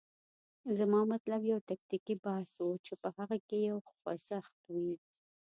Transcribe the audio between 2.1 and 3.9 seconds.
بحث و، چې په هغه کې یو